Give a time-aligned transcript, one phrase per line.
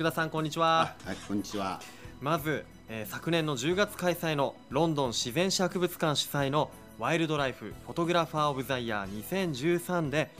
[0.00, 0.94] 福田さんこんにちは。
[1.04, 1.78] はいこんにちは。
[2.22, 10.30] まず、えー昨年の10月開催のロンドン自然史博物館主催のワイルドライフフォトグラファー・オブ・ザ・イヤー2013で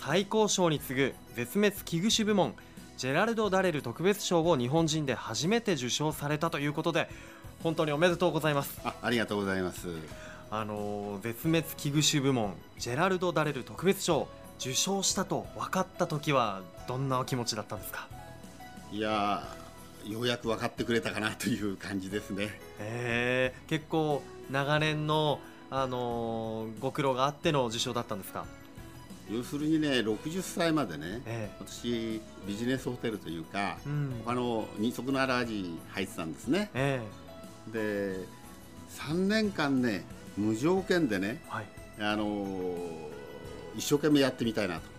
[0.00, 2.54] 最高賞に次ぐ絶滅危惧種部門
[2.96, 7.08] ジェラルド・ダレル特別賞を日本人で初めて受賞されたということで
[7.62, 8.80] 本当におめでとうございます。
[8.82, 9.86] あありがとうございます。
[10.50, 14.26] あのー絶滅危惧種部門ジェラルド・ダレル特別賞
[14.58, 18.08] 受賞したと分かった時はどんなお気持ちだったんですか？
[18.92, 22.60] いやーようやく分かってくれたかなという感じですね。
[22.78, 28.46] えー、結構長年の、あのーご苦労があっての受賞だったんですか、
[29.28, 34.22] 要するにね60歳までねえ私ビジネスホテルというかえうん。
[34.24, 36.70] 他の二足のある味入ってたんですね。
[36.74, 37.00] え
[37.72, 38.14] で
[38.96, 40.04] 3年間ね
[40.36, 41.66] 無条件でねえはい。
[41.98, 43.06] あのー
[43.76, 44.82] 一生懸命やってみたいなと。
[44.82, 44.95] あ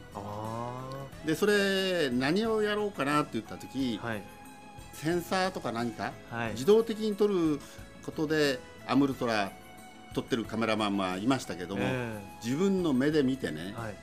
[1.27, 4.23] でそれ何をやろうかなって言った時、あはい。
[4.94, 6.52] センサーとか何かはい。
[6.52, 7.59] 自動的に撮る
[8.06, 9.52] ことでアムルトラ
[10.16, 13.95] 撮ってるカメラマンはいましたけども、え自分の目で見てねえはい。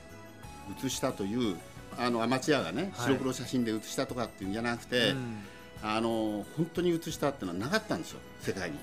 [0.77, 1.57] 写したという
[1.97, 3.13] あのアマチュアがねはい。
[3.13, 5.37] 白黒写真で写したとかっていうんじゃなくて、うん。
[5.81, 8.77] あの本当に写したっていうのはなかったんですよ世界に。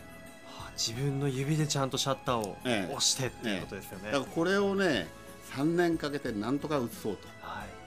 [0.46, 2.92] はあ自分の指でちゃんとシャッターをええ。
[2.92, 5.06] 押してっていうことですよね、だからこれをね
[5.52, 7.28] 3年かけてなんとか写そうと。
[7.40, 7.81] はい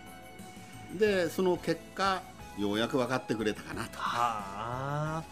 [0.97, 2.21] でその結果
[2.57, 3.97] ようやく分かってくれたかなと。
[3.97, 5.23] はあ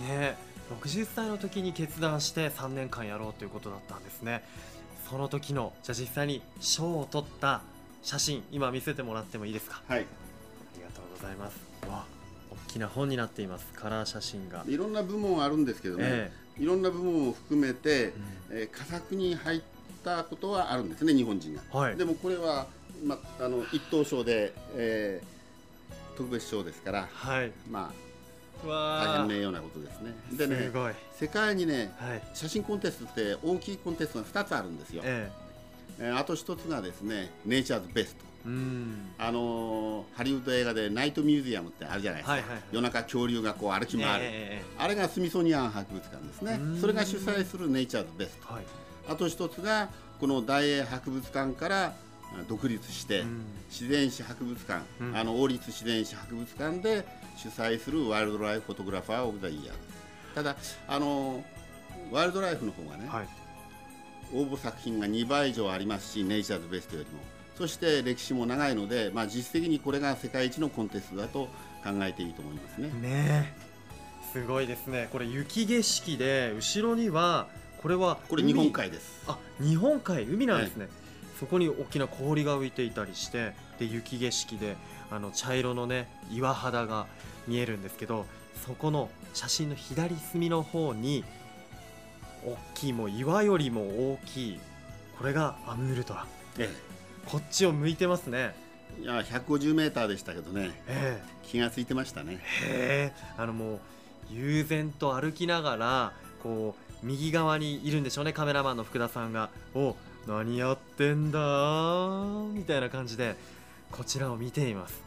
[0.00, 0.36] ねえ
[0.80, 4.42] 60歳の時に決断して3年間やろうということだったんですね。
[5.10, 7.60] その時のじゃあ実際に賞を取った
[8.02, 9.82] 写真今見せてもらってもいいですか？
[9.86, 10.00] はい。
[10.00, 10.02] あ
[10.78, 11.56] りがとうございます。
[11.88, 12.04] わ
[12.50, 13.66] 大きな本になっています。
[13.74, 18.14] カラー写真が、いろんな部門あるんですけどね、えいろんな部門を含めて、
[18.50, 19.60] ええー佳作に入っ
[20.04, 21.96] たことはあるんですね日本人が、はい。
[21.96, 22.66] でもこれは、
[23.02, 25.32] ま、あの一等賞で、えー
[26.14, 27.52] 特別賞ですからはい。
[27.70, 28.12] まあ
[28.64, 30.12] 大変名誉なことですね。
[30.30, 30.92] ですねごい。
[31.18, 32.22] 世界にねはい。
[32.34, 35.30] 写真コンテストって大きいコンテストが2つあるんですよ、え
[35.98, 36.02] え。
[36.10, 39.10] ーあと1つがですねネイチャーズベストえうん。
[39.18, 42.62] あのーハリウッド映画でナイトミュージアムってあるじゃないですか、はいはいはい。
[42.72, 46.58] 夜中恐竜がこう歩き回る、ええあれがスミソニアン博物館ですね。
[46.60, 46.80] うん。
[46.80, 48.64] それが主催するネイチャーズベストはい。
[49.08, 49.88] あと一つが
[50.20, 51.92] この大英博物館からあ
[52.48, 53.42] 独立して、うん。
[53.70, 55.16] 自然史博物館、うん。
[55.16, 57.06] あの王立自然史博物館で
[57.36, 59.74] 主催するワイルドライフフォトグラファー・オブ・ザ・イヤー
[60.34, 60.56] ただ
[60.88, 61.44] あの
[62.10, 63.28] ワイルドライフの方がね、はい。
[64.34, 67.20] 応募作品が2倍以上ありますしネイチャーズベストよりも。
[67.56, 71.48] そして歴史も長いので、まあ、実質的にこれが世界一のコンテストだと
[71.84, 72.88] 考えていいと思いますね。
[72.88, 73.72] ねえ。
[74.32, 75.08] すごいですね。
[75.12, 77.48] これ雪景色で後ろには
[77.82, 78.28] これは海。
[78.28, 79.22] これ日本海です。
[79.26, 80.88] あ日本海海なんですね、
[81.42, 84.76] そこに大きな氷が浮いていたりしてで雪景色で
[85.10, 87.08] あの茶色のね岩肌が
[87.48, 88.26] 見えるんですけど
[88.64, 91.24] そこの写真の左隅の方に
[92.46, 94.60] 大きいもう岩よりも大きい
[95.18, 96.26] これがアンウルトラ
[96.60, 96.70] え
[97.26, 98.54] こっちを向いてますね。
[99.00, 100.70] え、いや150メーターでしたけどね。
[100.86, 102.38] え気がついてましたね。
[102.64, 103.34] えへえ。
[103.36, 103.80] あのもう
[104.30, 111.38] 悠然と歩きながらこう右側にいるんでしょうねカメラマンの福田さんが「お何やってんだ?」
[112.52, 113.36] みたいな感じで
[113.90, 115.00] こちらを見ています。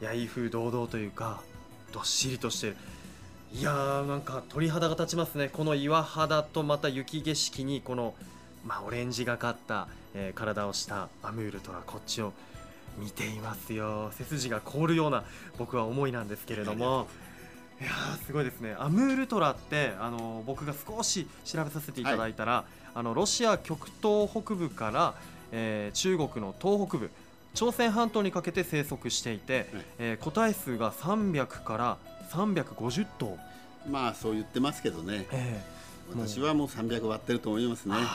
[0.00, 1.42] いや威風堂々というか
[1.92, 2.76] どっしりとしてる。
[3.52, 5.48] いやーなんか鳥肌が立ちますね。
[5.48, 8.14] この岩肌とまた雪景色にこの、
[8.66, 12.32] まあ、オレンジがかった、えー体をしたアムールトラこっちを
[12.98, 14.10] 見ていますよ。
[14.12, 15.24] 背筋が凍るような
[15.58, 17.06] 僕は思いなんですけれども。
[17.80, 18.74] いやーすごいですね。
[18.78, 22.64] アムールトラってあの僕が少し調べさせていただいたら、
[22.94, 25.14] あのロシア極東北部から、
[25.52, 27.10] えー中国の東北部
[27.54, 29.66] 朝鮮半島にかけて生息していて、
[29.98, 31.96] えー個体数が300から
[32.30, 33.38] 350頭、
[33.90, 35.26] まあそう言ってますけどね。
[35.32, 35.60] え
[36.14, 38.06] 私はもう300割ってると思いますーね。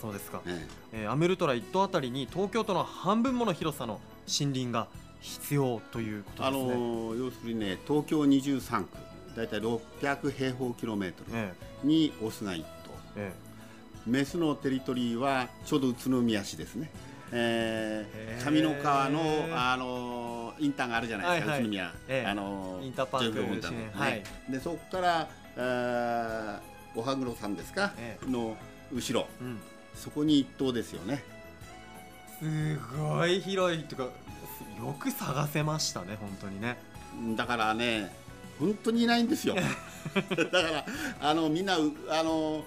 [0.00, 1.06] そうですか、ええ。
[1.06, 4.86] ーアムールトラ1頭あたりに東京都の半分もの広さの森林が
[5.20, 6.70] 必要ということえあですね。
[6.74, 8.88] の要するにね東京23区
[9.36, 11.52] だいたい600平方キロメートルえ
[11.82, 12.66] にオスが1頭。
[13.16, 13.44] ええ。
[14.06, 16.90] メスのテリトリーはちょうど宇都宮市ですね。
[17.32, 18.46] えへー。
[18.46, 21.62] ー、上の川のあのインターがあるじゃないですか、はいはい。
[21.62, 22.30] 宇都宮、ええ。
[22.30, 23.70] あのインターパークの。
[23.70, 23.90] ね。
[23.94, 24.22] はい。
[24.48, 26.60] でそこからあー
[26.94, 28.56] おはぐろさんですか、えの
[28.92, 29.26] 後ろ。
[29.40, 29.60] えうん。
[29.94, 31.24] そこに一頭ですよね。
[32.38, 33.84] すごい広い。
[33.84, 34.10] というかよ
[34.98, 36.76] く探せましたね本当にね。
[37.36, 38.14] だからね
[38.58, 39.54] 本当にいないんですよ。
[39.56, 40.86] だから
[41.20, 42.64] あのみんなうあの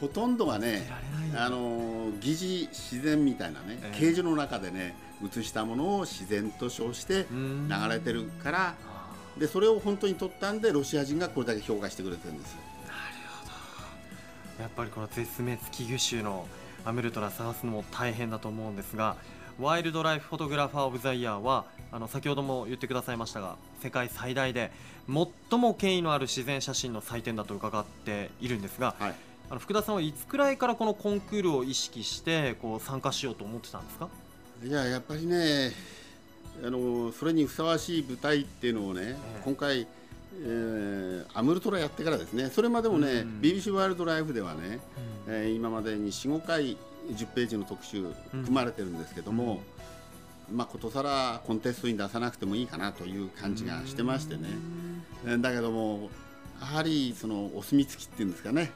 [0.00, 0.90] ほとんどがね
[1.36, 3.98] あの疑似自然みたいなね、ええ。
[3.98, 7.68] ケージの中でね映したものを自然と称してうん。
[7.68, 9.08] 流れてるからあ
[9.38, 12.56] でそれを本当に取ったんでロシア人がこれだけ評価してくれてるんです
[14.60, 16.48] やっぱりこの絶滅危惧種の
[16.84, 19.16] アメルトラ探すのも大変だと思うんですが
[19.58, 24.70] ワイルドライフ・フォトグラファー・オブ・ザ・イヤーはあの先ほども言ってくださいましたが世界最大で
[25.50, 29.14] 最も権威のある自然写真の祭典だと伺っているんですが、はい。
[29.50, 34.08] あの福田さんはいつくらいからこのコンクールを意識してこう参加しようと思ってたんですか？
[34.62, 35.72] いややっぱりね
[36.62, 42.50] あのそれにふさわしい舞台っていうのをね、え今回、えーアムルトラやってからですね。
[42.50, 43.40] それまでもね、うん。
[43.40, 44.78] BBC ワールドライフではね、
[45.26, 46.76] えー今までに45回
[47.10, 49.62] 10ページの特集組まれてるんですけども、
[50.52, 54.48] まあことさらコンテストに出さなくてもいいかなという感じがしてましてね、
[55.26, 56.10] えーだけども
[56.60, 58.72] やはりそのお墨付きっていうんですかね。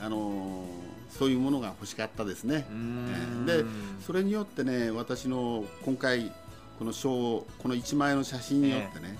[0.00, 2.66] あのーそういうものが欲しかったですね。
[2.70, 3.46] うん。
[3.46, 3.64] で
[4.06, 6.30] それによってね私の今回
[6.78, 9.16] この賞この1枚の写真によってね、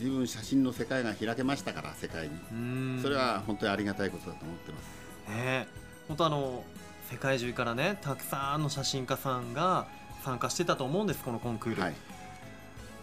[0.00, 2.34] 自分写真の世界が開けましたから世界に。
[2.50, 2.98] うん。
[3.02, 5.36] それは本当にありがたいことだと思ってます。
[5.36, 5.68] ね。
[6.08, 6.64] 本当あの
[7.10, 9.86] 世界中からねたくさんの写真家さんが
[10.24, 11.94] 参加してたと思うんですこのコンクール、はい。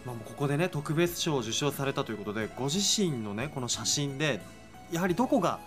[0.04, 4.42] まあ、もうここでね特別賞を受賞されたということでご自身のねこの写真で
[4.92, 5.58] やはりどこが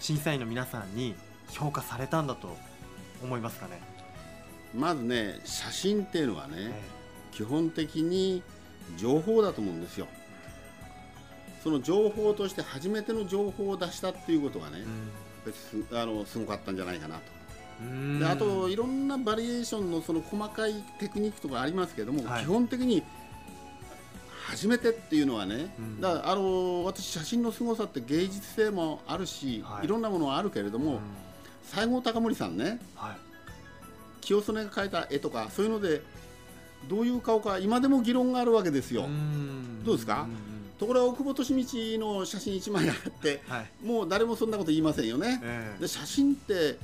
[0.00, 1.14] 審査員の皆さんに
[1.50, 2.56] 評価されたんだと
[3.22, 3.80] 思いますかね、
[4.74, 6.72] まずね写真っていうのはね、え
[7.32, 8.42] 基本的に
[8.96, 10.06] 情報だと思うんですよ。
[11.64, 14.84] その情報として初めての情報を出したっていうことがね
[15.46, 17.32] え、すあのすごかったんじゃないかなと。
[17.32, 17.37] うん
[18.18, 22.42] であといろんなバリエーションのその細かいテクニックとかありますけども、はい。
[22.42, 23.02] 基本的に
[24.46, 26.00] 初めてっていうのはね、うん。
[26.00, 29.84] だからあの私写真の凄さって芸術性もあるし、はい。
[29.84, 31.00] い、ろんなものはあるけれども、うん。
[31.64, 33.16] 西郷隆盛さんねはい。
[34.20, 36.02] 清曽根が描いた絵とかそういうので
[36.88, 39.84] どういう顔か今でも議論があるわけですよ、ん。
[39.84, 40.26] どうですか？
[40.78, 41.44] ところが奥保利道
[41.98, 43.86] の写真1枚あってはい。
[43.86, 45.80] もう誰もそんなこと言いませんよね、ええ。
[45.82, 46.78] で写真って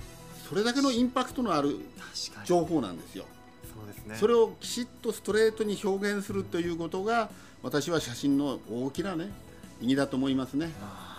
[0.54, 1.80] それだけのインパクトのある
[2.44, 3.24] 情報なんですよ。
[3.64, 4.14] そうですね。
[4.14, 7.28] それをきちっとストレートに表現するということが
[7.64, 9.32] 私は写真の大きなね
[9.80, 10.70] 意義だと思いますね。
[10.80, 11.13] あ